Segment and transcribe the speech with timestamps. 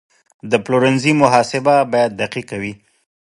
[0.51, 2.73] د پلورنځي محاسبه باید دقیقه وي.